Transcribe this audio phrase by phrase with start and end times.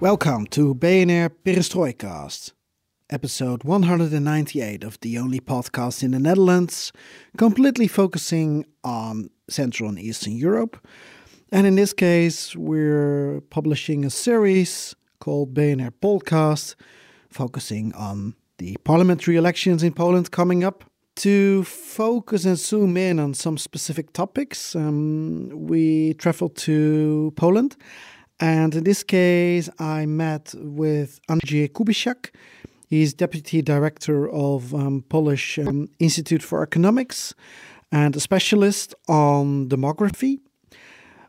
[0.00, 2.52] Welcome to BNR Perestrojkast,
[3.10, 6.90] episode 198 of the only podcast in the Netherlands,
[7.36, 10.82] completely focusing on Central and Eastern Europe.
[11.52, 16.76] And in this case, we're publishing a series called BNR Polkast,
[17.28, 20.82] focusing on the parliamentary elections in Poland coming up.
[21.16, 27.76] To focus and zoom in on some specific topics, um, we traveled to Poland
[28.40, 32.30] and in this case, I met with Andrzej Kubisiak.
[32.88, 37.34] He's deputy director of um, Polish um, Institute for Economics
[37.92, 40.40] and a specialist on demography,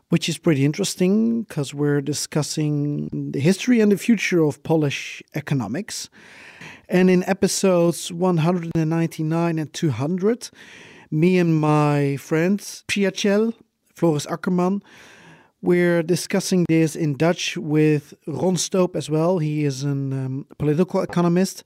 [0.08, 6.08] which is pretty interesting because we're discussing the history and the future of Polish economics.
[6.88, 10.50] And in episodes 199 and 200,
[11.10, 13.54] me and my friend Przyjaciel,
[13.94, 14.82] Floris Ackerman,
[15.62, 19.38] we're discussing this in Dutch with Ron Stoop as well.
[19.38, 21.62] He is a um, political economist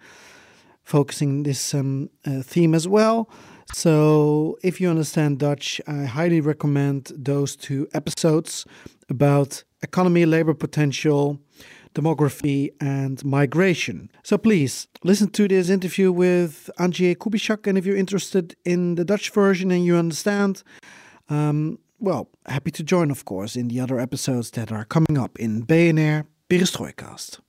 [0.82, 3.28] focusing this um, uh, theme as well.
[3.72, 8.64] So, if you understand Dutch, I highly recommend those two episodes
[9.08, 11.40] about economy, labor potential,
[11.94, 14.08] demography, and migration.
[14.22, 17.66] So, please listen to this interview with Andrzej Kubisiak.
[17.66, 20.62] And if you're interested in the Dutch version and you understand,
[21.28, 25.38] um, well, happy to join, of course, in the other episodes that are coming up
[25.38, 27.40] in BNR Perestrojkast.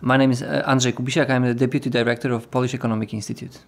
[0.00, 1.30] My name is uh, Andrzej Kubisiak.
[1.30, 3.58] I'm the Deputy Director of Polish Economic Institute.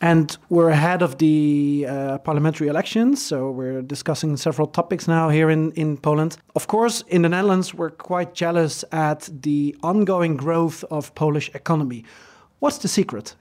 [0.00, 5.50] And we're ahead of the uh, parliamentary elections, so we're discussing several topics now here
[5.50, 6.36] in, in Poland.
[6.54, 12.04] Of course, in the Netherlands, we're quite jealous at the ongoing growth of Polish economy.
[12.60, 13.34] What's the secret?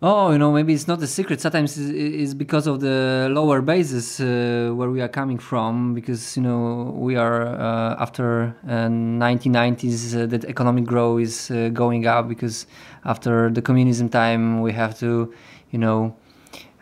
[0.00, 1.40] Oh, you know, maybe it's not a secret.
[1.40, 5.92] Sometimes it's because of the lower basis uh, where we are coming from.
[5.92, 11.70] Because you know, we are uh, after uh, 1990s uh, that economic growth is uh,
[11.70, 12.28] going up.
[12.28, 12.66] Because
[13.06, 15.34] after the communism time, we have to,
[15.72, 16.14] you know,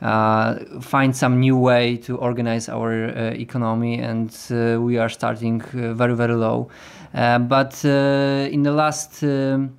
[0.03, 4.31] uh, find some new way to organize our economy, and
[4.85, 6.69] we are starting very very low.
[7.15, 9.73] but in the last um,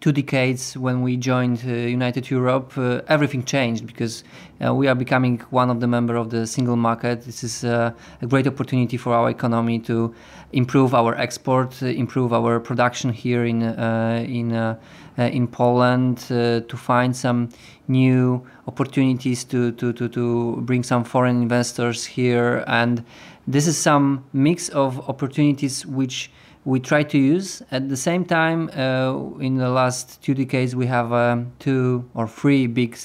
[0.00, 4.24] two decades when we joined uh, United Europe, uh, everything changed because
[4.64, 7.22] uh, we are becoming one of the member of the single market.
[7.22, 7.92] This is uh,
[8.22, 10.14] a great opportunity for our economy to
[10.52, 14.76] improve our export, uh, improve our production here in uh, in
[15.18, 17.48] in Poland, to find some
[17.88, 22.62] new opportunities to, to, to, to bring some foreign investors here.
[22.68, 23.04] And
[23.48, 26.30] this is some mix of opportunities which
[26.68, 27.62] we try to use.
[27.70, 32.28] At the same time, uh, in the last two decades, we have um, two or
[32.28, 32.98] three big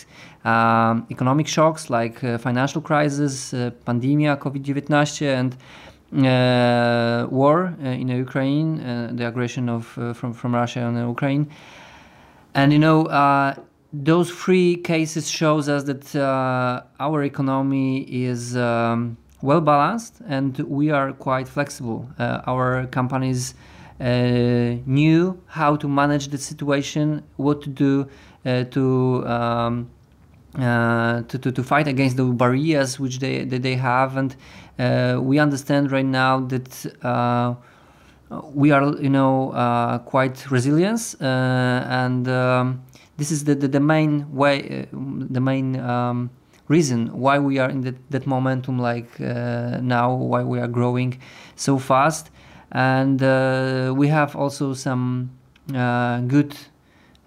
[0.44, 5.52] um, economic shocks like uh, financial crisis, uh, pandemia, COVID-19, and
[6.26, 9.86] uh, war uh, in Ukraine, uh, the aggression of
[10.18, 11.50] from from Russia on Ukraine,
[12.54, 13.00] and you know
[13.94, 16.06] those three cases shows us that
[17.00, 18.58] our economy is.
[18.58, 22.10] Um, well balanced and we are quite flexible.
[22.18, 23.54] Uh, our companies
[24.00, 28.08] uh, knew how to manage the situation, what to do
[28.46, 29.90] uh, to, um,
[30.58, 34.36] uh, to, to, to fight against the barriers which they that they have, and
[34.80, 37.54] uh, we understand right now that uh,
[38.54, 42.84] we are you know quite resilient, and um,
[43.18, 45.80] this is the, the, the main way, the main.
[45.80, 46.30] Um,
[46.78, 51.12] reason why we are in that, momentum like uh, now, why we are growing
[51.56, 52.32] so fast.
[52.72, 55.30] And uh, we have also some
[55.74, 56.52] uh, good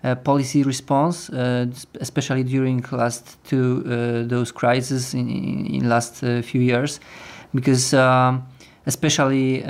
[0.02, 1.66] uh, policy response, uh,
[2.00, 3.82] especially during last two
[4.28, 6.14] those crises in, in, in last
[6.50, 7.00] few years,
[7.54, 8.42] because um,
[8.86, 9.62] especially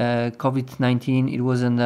[0.45, 1.79] COVID-19, it was an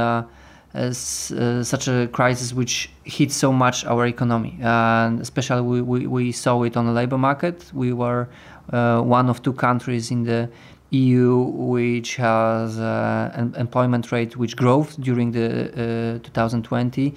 [0.74, 4.56] as uh, such a crisis which hit so much our economy.
[4.60, 7.70] And especially we, we, we saw it on the labor market.
[7.74, 8.28] We were
[8.72, 10.48] uh, one of two countries in the
[10.90, 17.14] EU which has uh, an employment rate which growth during the uh, 2020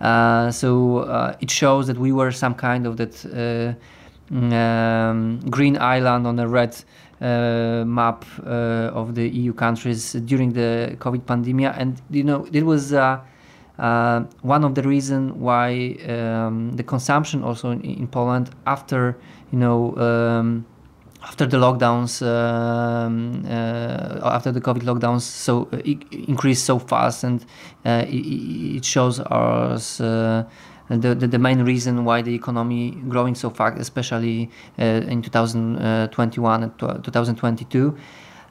[0.00, 3.76] uh, so it shows that we were some kind of that
[4.30, 6.76] um, green island on a red
[7.20, 12.64] uh, map uh, of the EU countries during the COVID pandemic, and you know it
[12.64, 13.20] was uh,
[13.78, 19.16] uh one of the reasons why um, the consumption also in, in, Poland after
[19.52, 19.96] you know.
[19.96, 20.66] Um,
[21.22, 25.78] after the lockdowns, um, uh, after the COVID lockdowns, so uh,
[26.28, 27.44] increased so fast, and
[27.84, 30.00] it, it, shows us
[30.88, 36.62] the, the, the, main reason why the economy growing so fast, especially uh, in 2021
[36.62, 37.96] and 2022.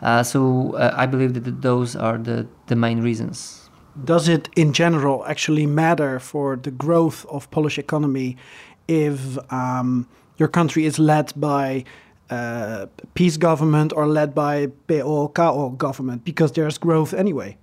[0.01, 3.69] Uh, so uh, I believe that those are the, the main reasons.
[4.03, 8.35] Does it in general actually matter for the growth of Polish economy
[8.88, 10.07] if um,
[10.38, 11.85] your country is led by
[12.29, 17.57] uh, PiS government or led by PO-KO government because there's growth anyway?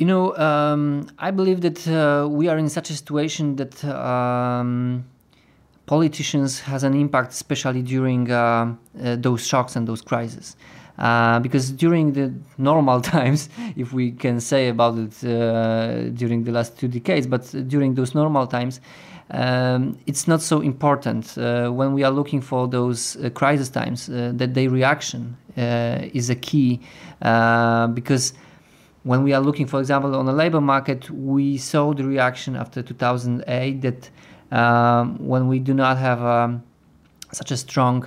[0.00, 5.04] You know, um, I believe that uh, we are in such a situation that um,
[5.84, 8.36] politicians has an impact, especially during uh,
[9.04, 10.56] uh, those shocks and those crises.
[10.98, 16.52] Uh, because during the normal times, if we can say about it uh, during the
[16.52, 18.80] last two decades, but during those normal times,
[19.32, 24.54] um, it's not so important uh, when we are looking for those crisis times that
[24.54, 26.80] their reaction is a key
[27.20, 28.32] because
[29.02, 32.82] when we are looking, for example, on the labor market, we saw the reaction after
[32.82, 34.10] 2008 that
[34.52, 36.62] um, when we do not have um,
[37.32, 38.06] such a strong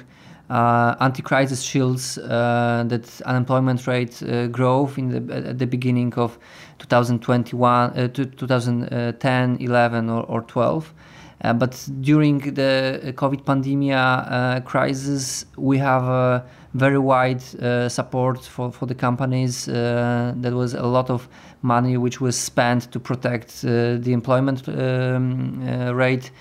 [0.50, 6.38] uh, anti-crisis shields, uh, that unemployment rate uh, growth in the at the beginning of
[6.80, 10.94] 2021, uh, 2010, 11, or, or 12.
[11.42, 16.44] Uh, but during the COVID pandemic uh, crisis, we have
[16.74, 19.68] very wide uh, support for, for the companies.
[19.68, 21.28] Uh, there was a lot of
[21.62, 25.64] money which was spent to protect uh, the employment um,
[25.96, 26.32] rate,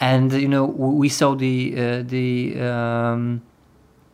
[0.00, 3.42] and you know we saw the the um,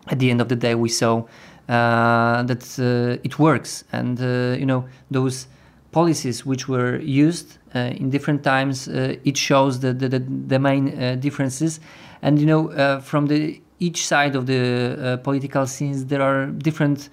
[0.09, 1.23] at the end of the day we saw
[1.69, 4.19] that it works, and
[4.59, 5.47] you know those
[5.93, 11.03] policies which were used uh, in different times uh, it shows the, the, the main
[11.03, 11.81] uh, differences.
[12.23, 17.09] And you know from the each side of the uh, political scenes there are different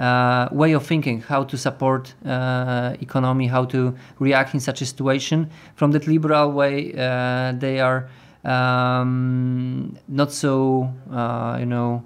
[0.00, 4.86] uh, way of thinking how to support uh, economy how to react in such a
[4.86, 5.50] situation.
[5.74, 8.08] From that liberal way uh, they are
[8.42, 12.02] um, not so uh, you know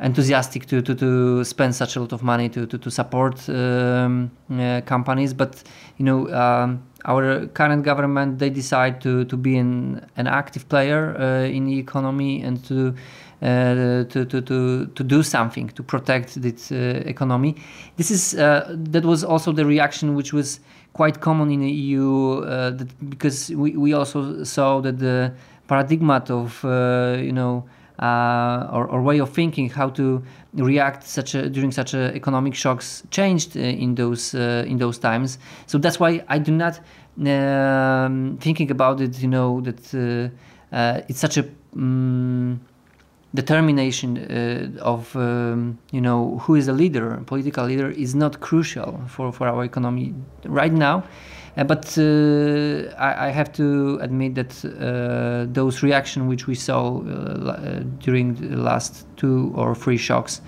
[0.00, 4.30] enthusiastic to, to, to spend such a lot of money to, to, to support um,
[4.52, 5.34] uh, companies.
[5.34, 5.64] But
[5.96, 11.16] you know um, our current government they decide to, to be an, an active player
[11.46, 12.94] in the economy and to
[13.40, 17.54] uh, to, to, to, to do something to protect this uh, economy.
[17.96, 20.58] This is uh, that was also the reaction which was
[20.92, 25.32] quite common in the EU that, because we, we also saw that the
[25.68, 27.64] paradigm of you know
[27.98, 30.22] uh, or, or, way of thinking how to
[30.54, 34.98] react such a, during such a economic shocks changed uh, in those uh, in those
[34.98, 35.38] times.
[35.66, 36.80] So that's why I do not
[37.26, 39.20] um, thinking about it.
[39.20, 40.32] You know that
[41.08, 42.60] it's such a um,
[43.34, 49.00] determination uh, of um, you know who is a leader, political leader, is not crucial
[49.08, 50.14] for, for our economy
[50.44, 51.04] right now.
[51.58, 56.98] Uh, but uh, I, I, have to admit that uh, those reactions which we saw
[56.98, 60.40] uh, uh, during the last two or three shocks,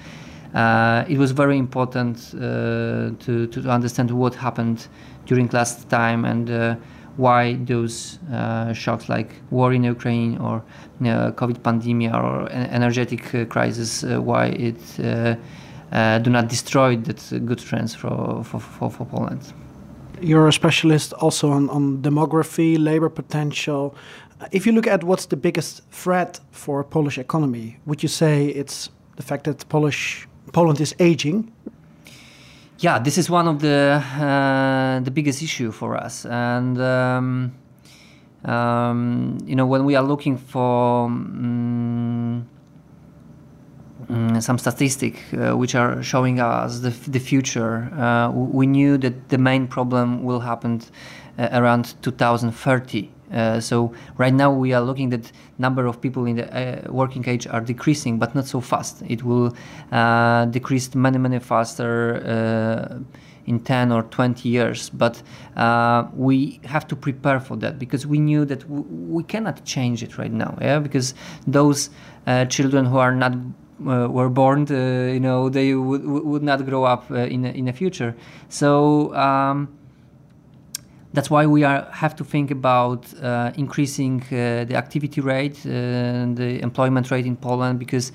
[0.55, 4.87] it was very important to, to understand what happened
[5.27, 6.79] during last time and
[7.17, 10.63] why those uh, shocks like war in Ukraine or
[11.01, 17.47] uh, COVID pandemic or energetic uh, crisis, uh, why it uh, do not destroy that
[17.47, 19.53] good trends for, for, for, for, Poland.
[20.21, 23.95] You're a specialist also on, on demography, labor potential.
[24.53, 28.91] If you look at what's the biggest threat for Polish economy, would you say it's
[29.17, 31.53] the fact that Polish Poland is aging
[32.81, 37.53] yeah, this is one of the uh, the biggest issue for us, and um,
[38.45, 42.49] um, you know when we are looking for um,
[44.41, 49.37] some statistic uh, which are showing us the, the future, uh, we knew that the
[49.37, 50.81] main problem will happen
[51.39, 56.37] uh, around 2030 uh, so right now we are looking that number of people in
[56.37, 59.03] the uh, working age are decreasing, but not so fast.
[59.07, 59.55] It will
[59.93, 62.99] uh, decrease many, many faster uh,
[63.47, 64.91] in 10 or 20 years.
[64.91, 65.23] But
[65.57, 70.19] uh, we have to prepare for that because we knew that we cannot change it
[70.19, 70.59] right now.
[70.61, 71.15] Yeah, because
[71.47, 71.91] those
[72.49, 73.35] children who are not
[73.87, 77.65] uh, were born, uh, you know, they would, would not grow up uh, in in
[77.65, 78.15] the future.
[78.49, 79.69] So um,
[81.13, 85.71] that's why we are, have to think about uh, increasing uh, the activity rate, uh,
[86.35, 88.13] the employment rate in Poland, because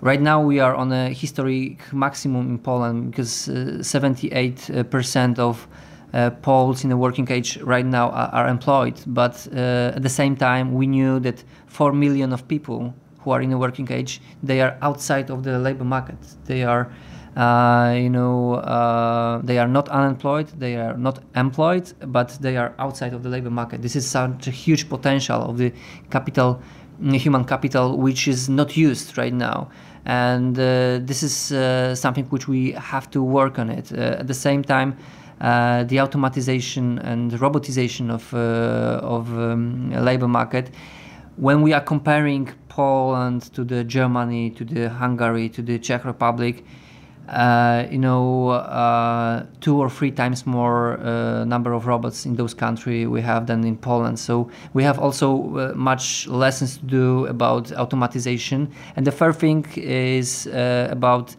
[0.00, 5.66] right now we are on a historic maximum in Poland because 78% of
[6.12, 8.94] uh, Poles in the working age right now are, are employed.
[9.06, 12.94] But uh, at the same time, we knew that 4 million of people
[13.26, 16.16] who are in the working age, they are outside of the labor market.
[16.44, 16.92] They are
[17.36, 22.72] uh, you know, uh, they are not unemployed, they are not employed, but they are
[22.78, 23.82] outside of the labor market.
[23.82, 25.70] This is such a huge potential of the
[26.08, 26.62] capital,
[26.98, 29.68] human capital, which is not used right now.
[30.06, 33.92] And uh, this is uh, something which we have to work on it.
[33.92, 34.96] Uh, at the same time,
[35.42, 40.70] uh, the automatization and robotization of of um, labor market
[41.36, 46.62] when we are comparing Poland to the Germany, to the Hungary, to the Czech Republic,
[47.28, 52.54] uh, you know, uh, two or three times more uh, number of robots in those
[52.54, 54.18] countries we have than in Poland.
[54.18, 58.68] So we have also uh, much lessons to do about automatization.
[58.94, 61.34] And the third thing is uh, about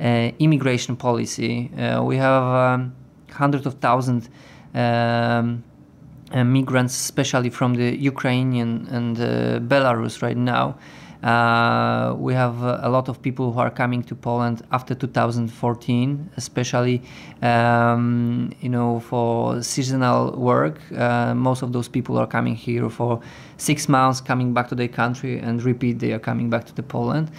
[0.00, 1.70] uh, immigration policy.
[2.02, 2.92] we have um,
[3.30, 4.30] hundreds of thousands
[4.74, 5.62] um,
[6.34, 9.16] migrants, especially from the Ukrainian and
[9.68, 10.76] Belarus right now.
[11.22, 16.30] Uh, we have uh, a lot of people who are coming to Poland after 2014,
[16.36, 17.02] especially
[17.42, 20.78] um, you know for seasonal work.
[20.96, 23.20] Uh, most of those people are coming here for
[23.56, 26.84] six months, coming back to their country, and repeat they are coming back to the
[26.84, 27.30] Poland.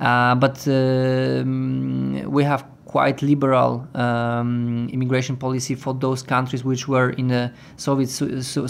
[0.00, 2.64] Uh, but um, we have
[2.96, 8.08] quite liberal um, immigration policy for those countries which were in the Soviet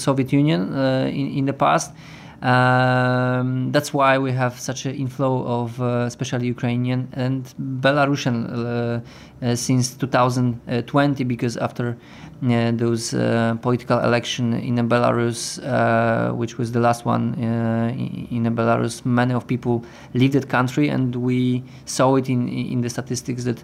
[0.09, 1.93] Soviet Union uh, in, in the past.
[2.43, 7.41] Um, that's why we have such an inflow of uh, especially Ukrainian and
[7.85, 9.01] Belarusian uh,
[9.43, 11.97] uh, since 2020 because after
[12.43, 19.05] those uh, political election in Belarus, uh, which was the last one in, in Belarus,
[19.05, 23.63] many of people leave that country, and we saw it in in the statistics that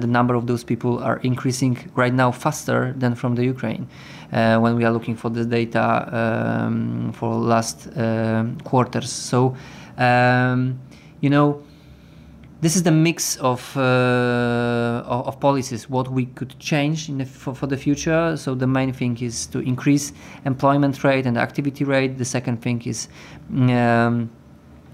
[0.00, 3.86] the number of those people are increasing right now faster than from the Ukraine
[4.32, 9.10] uh, when we are looking for the data um, for last uh, quarters.
[9.10, 9.56] So,
[9.98, 10.78] um,
[11.20, 11.62] you know,
[12.60, 17.66] this is the mix of, uh, of policies what we could change the, for, for
[17.66, 18.36] the future.
[18.36, 20.12] So the main thing is to increase
[20.44, 22.16] employment rate and activity rate.
[22.16, 23.08] The second thing is
[23.50, 24.30] um,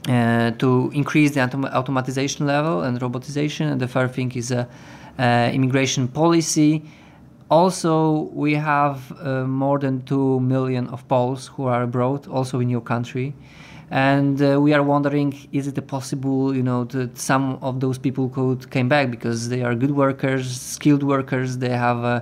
[0.08, 3.70] uh, to increase the autom- automatization level and robotization.
[3.70, 4.66] And the third thing is uh,
[5.18, 6.82] immigration policy.
[7.48, 12.70] Also, we have uh, more than 2 million of Poles who are abroad, also in
[12.70, 13.34] your country.
[13.92, 18.30] And uh, we are wondering, is it possible, you know, that some of those people
[18.30, 22.20] could came back because they are good workers, skilled workers, they have uh,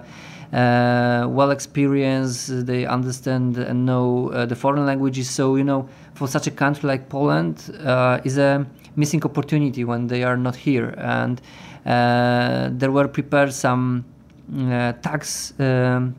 [0.53, 5.31] uh well experienced, they understand and know uh, the foreign languages.
[5.31, 10.09] So, you know, for such a country like Poland, uh, is a missing opportunity when
[10.09, 10.93] they are not here.
[10.99, 11.41] And
[11.85, 14.05] there were prepared some
[14.59, 16.17] uh, tax um,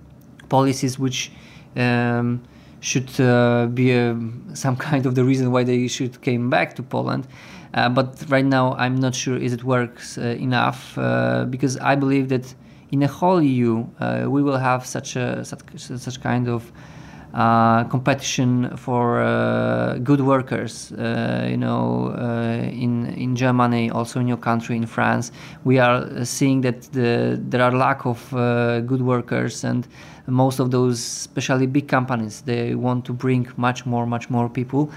[0.47, 1.29] policies which
[1.75, 2.41] um,
[2.81, 4.17] should uh, be a,
[4.53, 7.27] some kind of the reason why they should came back to Poland.
[7.73, 11.95] Uh, but right now, I'm not sure if it works uh, enough uh, because I
[11.95, 12.53] believe that
[12.91, 16.69] in a whole EU uh, we will have such a such, such kind of
[17.33, 20.91] uh, competition for uh, good workers.
[20.91, 25.31] Uh, you know, uh, in in Germany, also in your country, in France,
[25.63, 29.87] we are seeing that the, there are lack of uh, good workers, and
[30.27, 34.91] most of those, especially big companies, they want to bring much more, much more people.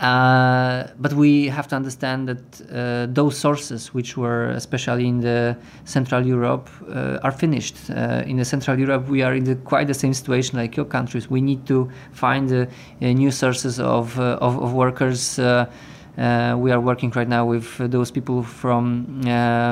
[0.00, 5.54] Uh, but we have to understand that uh, those sources, which were especially in the
[5.84, 7.76] Central Europe, uh, are finished.
[7.90, 10.86] Uh, in the Central Europe, we are in the, quite the same situation like your
[10.86, 11.28] countries.
[11.28, 12.66] We need to find uh,
[13.00, 15.36] new sources of, of, of, workers.
[15.38, 19.22] we are working right now with those people from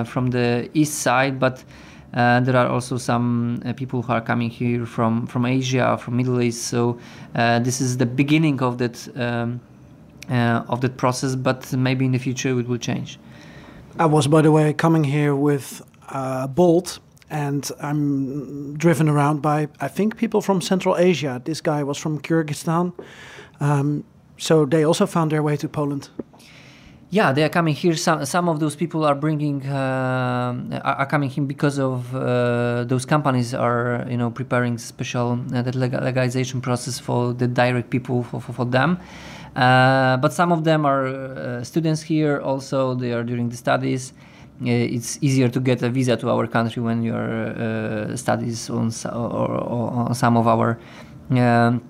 [0.05, 1.65] from the east side, but
[2.15, 6.17] uh, there are also some uh, people who are coming here from, from Asia, from
[6.17, 6.63] Middle East.
[6.63, 6.99] So
[7.35, 9.68] uh, this is the beginning of that um, uh,
[10.29, 13.19] of that process, but maybe in the future it will change.
[13.99, 19.69] I was, by the way, coming here with uh, Bolt, and I'm driven around by,
[19.81, 21.43] I think, people from Central Asia.
[21.45, 22.93] This guy was from Kyrgyzstan.
[23.61, 24.05] Um,
[24.37, 26.11] so they also found their way to Poland.
[27.11, 27.97] Yeah, they are coming here.
[27.97, 33.07] Some some of those people are bringing uh, are coming here because of uh, those
[33.07, 38.53] companies are you know preparing special uh, legalization process for the direct people for, for,
[38.53, 38.99] for them.
[39.59, 44.13] Uh, but some of them are uh, students here also they are during the studies
[44.65, 49.51] it's easier to get a visa to our country when your uh, studies on, or,
[49.51, 50.79] or, on some of our
[51.31, 51.83] um,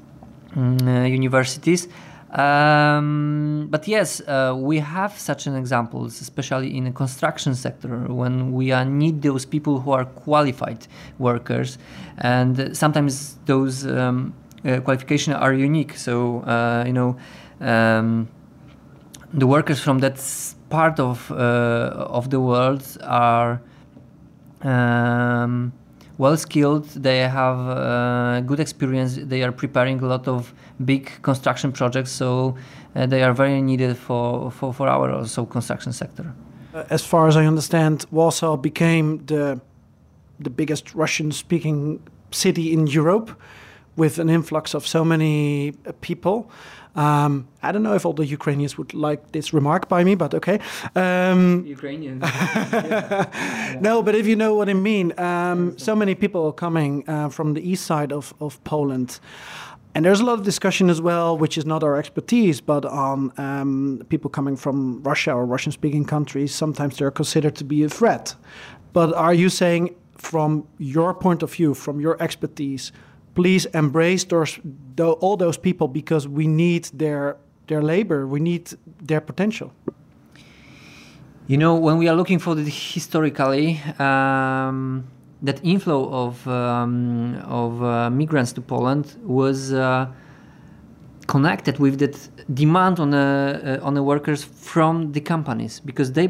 [0.54, 1.88] mm, universities.
[2.32, 8.52] Um, but yes, uh, we have such an examples, especially in the construction sector, when
[8.52, 10.87] we uh, need those people who are qualified
[11.18, 11.78] workers,
[12.18, 15.96] and sometimes those um, uh, qualifications are unique.
[15.96, 17.16] So uh, you know,
[17.60, 18.28] um,
[19.32, 20.18] the workers from that
[20.68, 23.60] part of uh, of the world are.
[24.62, 25.72] Um,
[26.18, 26.84] well skilled.
[26.88, 29.16] They have uh, good experience.
[29.16, 30.52] They are preparing a lot of
[30.84, 32.56] big construction projects, so
[32.94, 36.34] uh, they are very needed for, for, for our also construction sector.
[36.74, 39.60] Uh, as far as I understand, Warsaw became the
[40.40, 42.00] the biggest Russian-speaking
[42.30, 43.30] city in Europe,
[43.96, 46.48] with an influx of so many uh, people.
[46.98, 50.34] Um, I don't know if all the Ukrainians would like this remark by me, but
[50.34, 50.58] okay.
[50.96, 52.22] Um, Ukrainians.
[52.24, 53.76] yeah.
[53.88, 57.28] No, but if you know what I mean, um, so many people are coming uh,
[57.28, 59.20] from the east side of, of Poland.
[59.94, 63.32] And there's a lot of discussion as well, which is not our expertise, but on
[63.36, 66.52] um, people coming from Russia or Russian speaking countries.
[66.52, 68.34] Sometimes they're considered to be a threat.
[68.92, 72.90] But are you saying, from your point of view, from your expertise,
[73.38, 74.59] please embrace those,
[75.21, 77.37] all those people because we need their
[77.68, 78.64] their labor, we need
[79.07, 79.71] their potential.
[81.47, 85.04] You know, when we are looking for the historically, um,
[85.42, 90.07] that inflow of um, of uh, migrants to Poland was uh,
[91.26, 92.16] connected with that
[92.52, 96.28] demand on the uh, on the workers from the companies because they,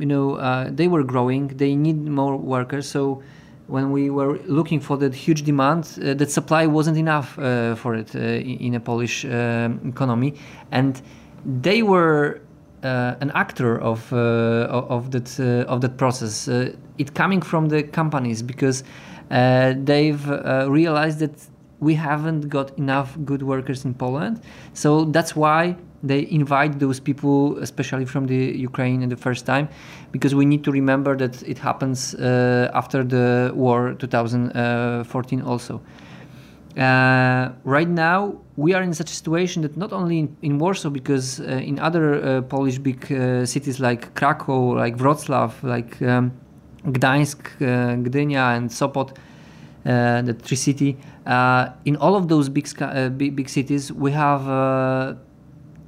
[0.00, 1.48] you know, uh, they were growing.
[1.48, 3.22] They need more workers, so
[3.68, 7.94] when we were looking for that huge demand, uh, that supply wasn't enough uh, for
[7.94, 10.34] it uh, in, a Polish uh, economy,
[10.70, 11.02] and
[11.44, 12.40] they were
[12.84, 16.48] uh, an actor of uh, of that of that process.
[16.98, 18.84] it coming from the companies because
[19.28, 20.28] they've
[20.68, 21.34] realized that
[21.80, 24.40] we haven't got enough good workers in Poland,
[24.72, 29.68] so that's why they invite those people, especially from the Ukraine, in the first time,
[30.12, 35.80] because we need to remember that it happens uh, after the war 2014 also.
[36.76, 40.90] Uh, right now, we are in such a situation that not only in, in Warsaw,
[40.90, 46.32] because uh, in other uh, Polish big uh, cities like Krakow, like Wrocław, like um,
[46.84, 49.16] Gdańsk, uh, Gdynia, and Sopot,
[49.84, 50.96] the three city,
[51.84, 52.68] in all of those big,
[53.16, 55.16] big, big cities, we have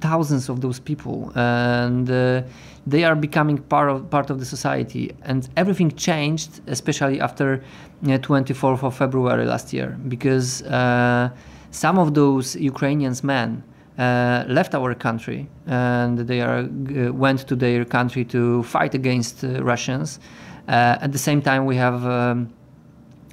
[0.01, 2.41] thousands of those people, and uh,
[2.87, 5.11] they are becoming part of part of the society.
[5.23, 7.61] And everything changed, especially after
[8.03, 11.29] uh, 24th of February last year, because uh,
[11.71, 13.63] some of those Ukrainians men.
[13.97, 19.43] Uh, left our country and they are, uh, went to their country to fight against
[19.43, 20.21] uh, Russians.
[20.69, 22.47] at the same time, we have um,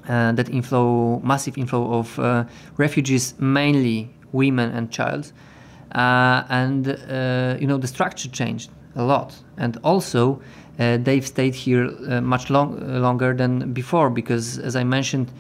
[0.08, 2.18] that inflow, massive inflow of
[2.78, 5.32] refugees, mainly women and children.
[5.92, 10.40] Uh, and uh, you know the structure changed a lot, and also
[10.78, 15.30] uh, they've stayed here much long, longer than before because, as I mentioned,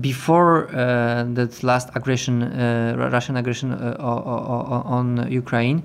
[0.00, 5.82] before uh, that last aggression, uh, Russian aggression uh, on Ukraine,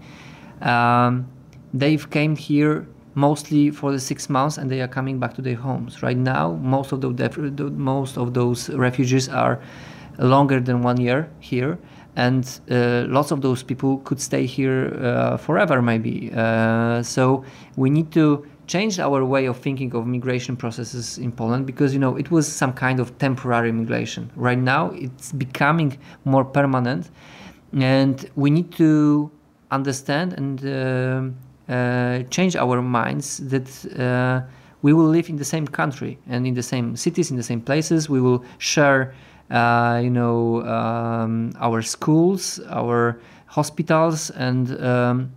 [0.61, 1.27] um,
[1.73, 2.85] they've came here
[3.15, 6.03] mostly for the six months, and they are coming back to their homes.
[6.03, 7.09] Right now, most of the
[7.75, 9.61] most of those refugees are
[10.19, 11.77] longer than one year here,
[12.15, 16.31] and uh, lots of those people could stay here uh, forever maybe.
[16.35, 17.43] Uh, so
[17.75, 21.99] we need to change our way of thinking of migration processes in Poland because you
[21.99, 24.31] know it was some kind of temporary migration.
[24.35, 27.09] Right now it's becoming more permanent.
[27.73, 29.31] And we need to
[29.71, 33.67] understand and uh, uh, change our minds that
[33.99, 34.41] uh,
[34.83, 37.61] we will live in the same country and in the same cities in the same
[37.61, 38.09] places.
[38.09, 39.15] We will share
[39.53, 45.31] uh, you know, um, our schools, our hospitals, and um,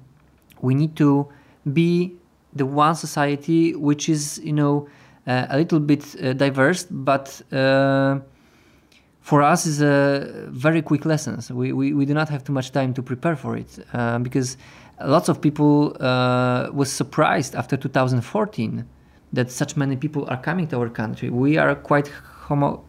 [0.63, 1.29] we need to
[1.73, 2.17] be
[2.55, 4.89] the one society which is, you know,
[5.27, 8.19] uh, a little bit uh, diverse, but uh,
[9.21, 11.51] for us is a very quick lessons.
[11.51, 14.57] We, we, we do not have too much time to prepare for it uh, because
[15.05, 18.87] lots of people uh, was surprised after 2014
[19.33, 21.29] that such many people are coming to our country.
[21.29, 22.11] We are quite
[22.49, 22.83] homo-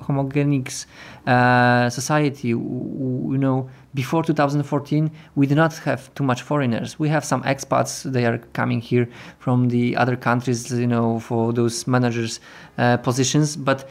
[1.26, 2.50] uh, society.
[2.50, 7.00] You know, before 2014, we did not have too much foreigners.
[7.00, 8.04] We have some expats.
[8.12, 9.08] They are coming here
[9.40, 10.72] from the other countries.
[10.72, 12.40] You know, for those managers
[12.78, 13.90] uh, positions, but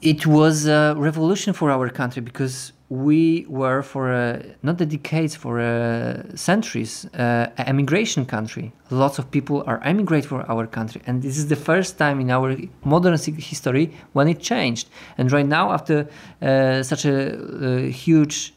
[0.00, 5.36] it was a revolution for our country because we were for uh, not the decades,
[5.36, 8.72] for uh, centuries, uh, an emigration country.
[8.90, 12.30] Lots of people are emigrate for our country, and this is the first time in
[12.30, 14.88] our modern history when it changed.
[15.18, 16.08] And right now, after
[16.40, 18.54] uh, such a uh, huge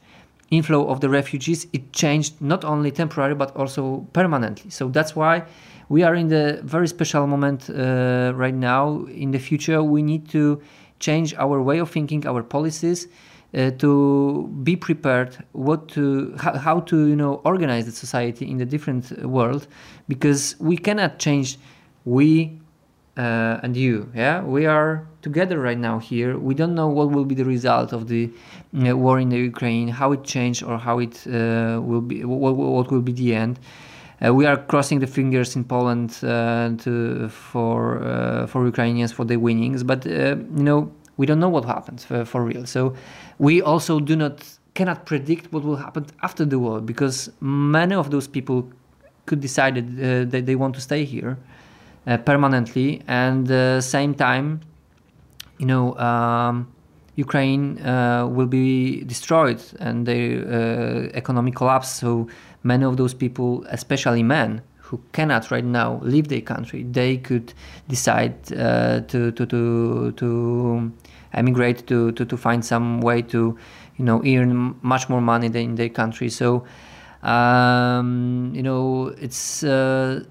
[0.49, 4.69] inflow of the refugees, it changed not only temporarily but also permanently.
[4.69, 5.43] So that's why
[5.89, 9.05] we are in the very special moment uh, right now.
[9.07, 10.61] In the future, we need to
[10.99, 13.07] change our way of thinking, our policies
[13.53, 18.57] uh, to be prepared what to how, how, to you know organize the society in
[18.57, 19.67] the different world
[20.07, 21.57] because we cannot change
[22.05, 22.59] we
[23.17, 24.41] uh, and you yeah?
[24.41, 26.37] We are together right now here.
[26.37, 28.31] We don't know what will be the result of the
[28.73, 32.55] uh, war in the ukraine how it changed or how it uh, will be what,
[32.55, 33.59] what, will be the end.
[34.25, 39.35] Uh, we are crossing the fingers in Poland uh, to, for for Ukrainians for the
[39.35, 42.65] winnings, but you know we don't know what happens for, for real.
[42.65, 42.95] So
[43.37, 48.09] we also do not cannot predict what will happen after the war because many of
[48.09, 48.69] those people
[49.25, 51.37] could decide uh, that they want to stay here
[52.07, 54.61] uh, permanently and uh, same time
[55.57, 56.71] you know um,
[57.15, 62.27] Ukraine uh, will be destroyed and the uh, economic collapse so
[62.63, 67.53] many of those people especially men who cannot right now leave their country they could
[67.87, 70.91] decide uh, to to to to
[71.33, 73.57] emigrate to, to, to find some way to
[73.97, 76.29] you know earn much more money than in their country.
[76.29, 76.65] So
[77.23, 80.23] um, you know it's uh,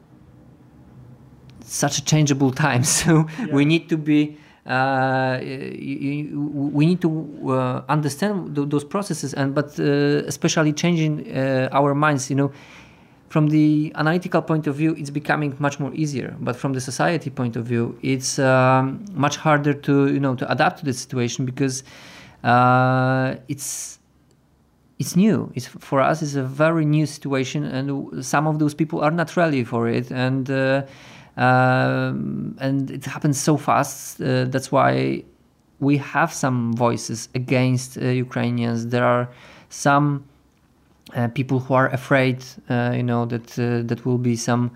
[1.60, 2.84] such a changeable time.
[3.00, 3.46] So yeah.
[3.52, 4.36] we need to be
[4.66, 11.94] uh, we need to uh, understand those processes and but uh, especially changing uh, our
[11.94, 12.52] minds you know
[13.30, 16.36] from the analytical point of view, it's becoming much more easier.
[16.40, 20.50] But from the society point of view, it's um, much harder to you know to
[20.50, 21.84] adapt to the situation because
[22.42, 24.00] uh, it's
[24.98, 25.50] it's new.
[25.54, 26.22] It's for us.
[26.22, 30.10] It's a very new situation, and some of those people are not ready for it,
[30.10, 30.82] and uh,
[31.36, 34.20] um, and it happens so fast.
[34.20, 35.22] Uh, that's why
[35.78, 38.88] we have some voices against uh, Ukrainians.
[38.88, 39.28] There are
[39.68, 40.24] some
[41.14, 44.70] uh, people who are afraid, uh, you know, that uh, that will be some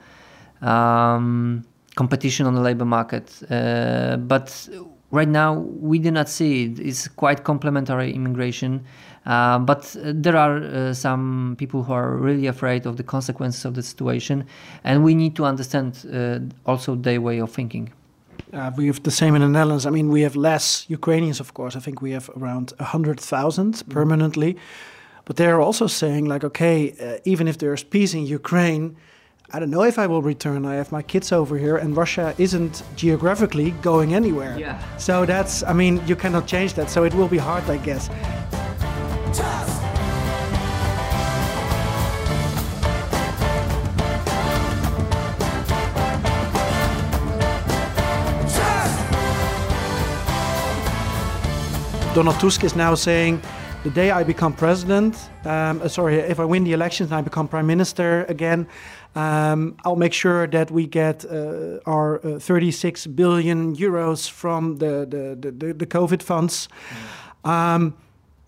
[0.63, 3.43] um, competition on the labor market.
[3.51, 4.69] Uh, but
[5.11, 6.81] right now, we do not see it.
[6.81, 8.85] It's quite complementary immigration.
[9.27, 13.75] Uh, but there are uh, some people who are really afraid of the consequences of
[13.75, 14.45] the situation,
[14.85, 17.91] and we need to understand also their way of thinking.
[18.55, 19.85] Uh, we have the same in the Netherlands.
[19.85, 21.75] I mean, we have less Ukrainians, of course.
[21.75, 24.57] I think we have around 100,000 mm.
[25.25, 28.97] But they're also saying, like, okay, uh, even if there's peace in Ukraine,
[29.51, 30.67] I don't know if I will return.
[30.67, 34.59] I have my kids over here, and Russia isn't geographically going anywhere.
[34.59, 34.79] Yeah.
[34.99, 36.91] So that's, I mean, you cannot change that.
[36.91, 38.11] So it will be hard, I guess.
[52.15, 53.43] Donald Tusk is now saying
[53.85, 57.21] the day I become president, um, uh, sorry, if I win the elections and I
[57.21, 58.67] become prime minister again,
[59.15, 65.07] um, I'll make sure that we get uh, our uh, 36 billion euros from the,
[65.07, 66.69] the, the, the COVID funds.
[67.45, 67.51] Mm.
[67.51, 67.95] Um,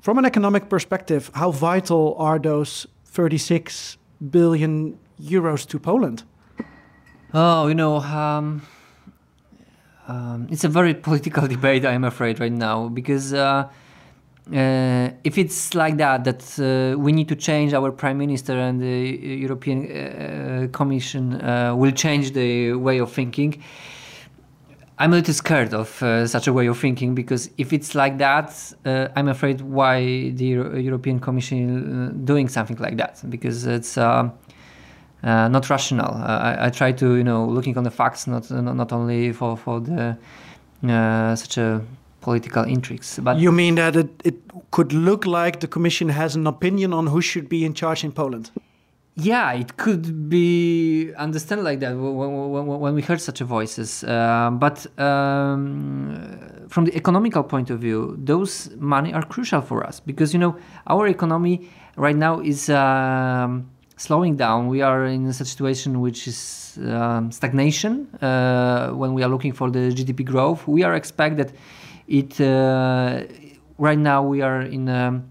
[0.01, 3.99] from an economic perspective, how vital are those 36
[4.31, 6.22] billion euros to Poland?
[7.35, 8.62] Oh, you know, um,
[10.09, 13.68] um, it's a very political debate, I'm afraid, right now, because uh,
[14.52, 18.80] uh, if it's like that, that uh, we need to change our prime minister and
[18.80, 23.61] the European uh, Commission uh, will change the way of thinking.
[24.98, 28.18] I'm a little scared of uh, such a way of thinking because if it's like
[28.18, 33.96] that, uh, I'm afraid why the Euro European Commission doing something like that because it's
[33.96, 36.14] not rational.
[36.14, 39.80] I, I, try to you know looking on the facts, not not only for for
[39.80, 40.16] the
[41.37, 41.82] such a
[42.26, 43.20] political intrigues.
[43.22, 44.36] But you mean that it, it
[44.72, 48.12] could look like the Commission has an opinion on who should be in charge in
[48.12, 48.50] Poland?
[49.14, 52.14] Yeah, it could be understood like that when,
[52.52, 54.04] when, when we heard such voices.
[54.04, 55.68] Uh, but um,
[56.68, 58.00] from the economical point of view,
[58.32, 58.52] those
[58.94, 60.52] money are crucial for us because you know
[60.88, 61.56] our economy
[62.06, 64.58] right now is um, slowing down.
[64.66, 69.70] We are in a situation which is um, stagnation uh, when we are looking for
[69.70, 70.60] the GDP growth.
[70.66, 71.50] We are expect that
[72.08, 73.24] it uh,
[73.78, 75.24] right now we are in um,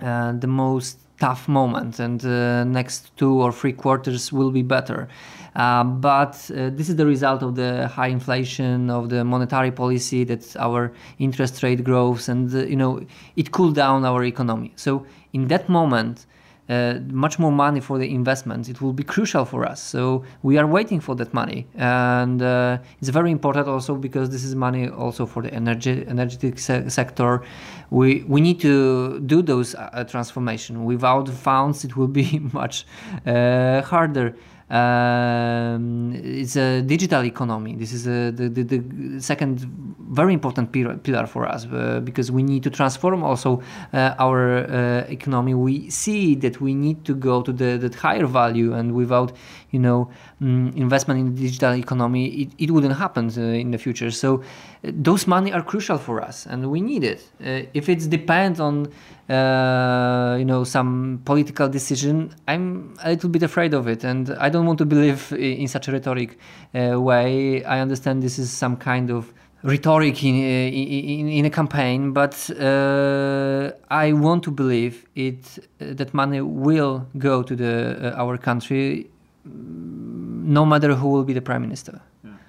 [0.00, 5.08] uh, the most tough moment, and uh, next two or three quarters will be better.
[5.54, 10.92] But this is the result of the high inflation, of the monetary policy, that our
[11.18, 13.00] interest rate grows, and you know
[13.36, 14.72] it cooled down our economy.
[14.76, 16.26] So in that moment,
[16.68, 18.68] uh, much more money for the investments.
[18.68, 19.80] It will be crucial for us.
[19.80, 24.44] So we are waiting for that money, and uh, it's very important also because this
[24.44, 27.42] is money also for the energy energetic se- sector.
[27.90, 30.84] We we need to do those uh, transformation.
[30.84, 32.86] Without funds, it will be much
[33.26, 34.34] uh, harder.
[34.68, 37.76] Um, it's a digital economy.
[37.76, 39.64] This is a, the, the, the second
[40.10, 45.04] very important pillar, for us uh, because we need to transform also uh, our uh,
[45.08, 45.54] economy.
[45.54, 49.32] We see that we need to go to the that higher value, and without
[49.70, 53.78] you know um, investment in the digital economy, it, it wouldn't happen uh, in the
[53.78, 54.10] future.
[54.10, 54.40] So uh,
[54.82, 57.20] those money are crucial for us, and we need it.
[57.40, 58.88] Uh, if it depends on
[59.28, 64.55] you know some political decision i'm a little bit afraid of it and i don't
[64.64, 66.38] want to believe in such a rhetoric
[66.74, 67.64] uh, way.
[67.64, 73.72] I understand this is some kind of rhetoric in, in, in a campaign but uh,
[73.90, 79.10] i want to believe it that money will go to the our country
[79.44, 82.00] no matter who will be the prime minister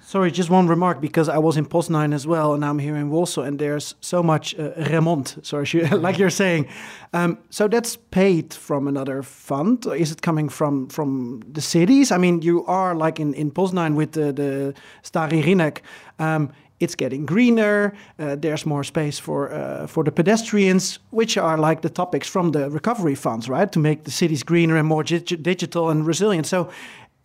[0.08, 3.10] Sorry, just one remark because I was in Poznan as well, and I'm here in
[3.10, 5.66] Warsaw, and there's so much uh, remont, sorry,
[5.98, 6.66] like you're saying.
[7.12, 12.10] Um, so that's paid from another fund, is it coming from from the cities?
[12.10, 15.82] I mean, you are like in in Poznan with the the Stary Rynek.
[16.18, 17.92] Um, it's getting greener.
[18.18, 22.52] Uh, there's more space for uh, for the pedestrians, which are like the topics from
[22.52, 23.70] the recovery funds, right?
[23.72, 26.46] To make the cities greener and more digital and resilient.
[26.46, 26.68] So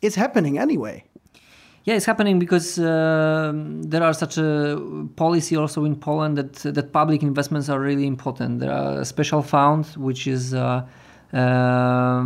[0.02, 1.04] it's happening anyway.
[1.86, 4.82] Yeah, it's happening because uh, there are such a
[5.17, 8.62] policy also in Poland that that public investments are really important.
[8.62, 10.84] There are a special fund which is uh,
[11.34, 12.24] um,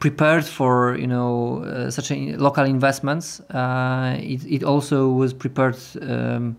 [0.00, 3.40] prepared for you know uh, such a, local investments.
[3.50, 5.76] Uh, it, it also was prepared.
[6.00, 6.56] Um,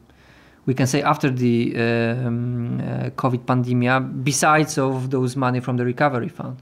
[0.68, 5.86] we can say after the um, uh, COVID pandemic, besides of those money from the
[5.86, 6.58] recovery fund.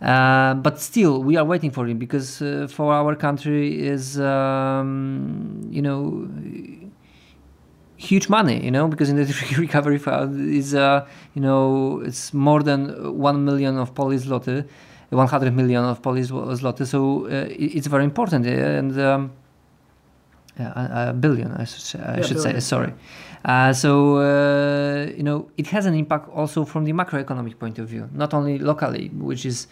[0.00, 5.60] Uh, but still, we are waiting for him because uh, for our country is um,
[5.70, 6.26] you know
[7.96, 8.64] huge money.
[8.64, 9.24] You know because in the
[9.58, 14.66] recovery fund is uh, you know it's more than one million of Polish zloty,
[15.10, 16.86] 100 million of Polish zloty.
[16.86, 18.98] So uh, it's very important and.
[18.98, 19.32] Um,
[20.60, 21.98] a, a, billion, I should say.
[22.00, 22.92] I yeah, should say sorry.
[23.44, 27.88] Uh, so uh, you know it has an impact also from the macroeconomic point of
[27.88, 29.66] view, not only locally, which is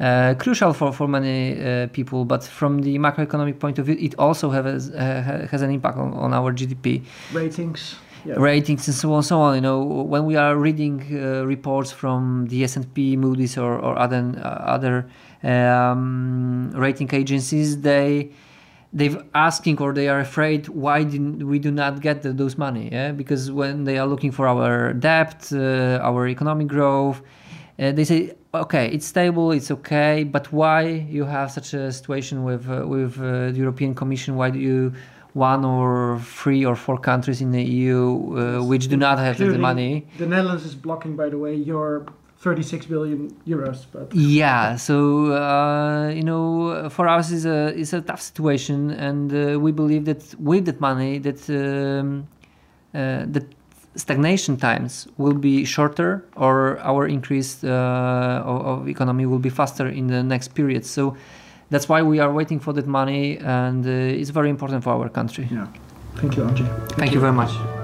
[0.00, 4.14] uh, crucial for for many uh, people, but from the macroeconomic point of view, it
[4.18, 7.02] also has uh, has an impact on, on our GDP
[7.32, 7.96] ratings.
[8.26, 8.36] Yeah.
[8.38, 12.46] ratings and so on so on you know when we are reading uh, reports from
[12.46, 15.06] the S&P Moody's or, or other other
[15.42, 18.30] um, rating agencies they
[18.94, 22.88] they've asking or they are afraid why didn't we do not get the, those money
[22.90, 23.10] yeah?
[23.12, 27.20] Because when they are looking for our debt uh, our economic growth
[27.78, 30.82] uh, they say okay it's stable it's okay but why
[31.16, 34.36] you have such a situation with uh, with uh, the european commission?
[34.36, 34.92] Why do you
[35.32, 37.98] one or three or four countries in the eu
[38.38, 40.06] uh, which do not have the money?
[40.18, 42.06] the netherlands is blocking by the way your
[42.44, 43.86] 36 billion euros.
[43.90, 49.32] But yeah, so uh, you know, for us is a is a tough situation, and
[49.32, 52.28] uh, we believe that with that money, that um,
[52.94, 53.42] uh, the
[53.96, 60.08] stagnation times will be shorter, or our increase uh, of, economy will be faster in
[60.08, 60.84] the next period.
[60.84, 61.16] So
[61.70, 65.08] that's why we are waiting for that money, and uh, it's very important for our
[65.08, 65.48] country.
[65.50, 65.66] Yeah.
[66.16, 66.68] Thank you, Andrzej.
[66.68, 67.14] Thank, Thank you.
[67.14, 67.83] you very much.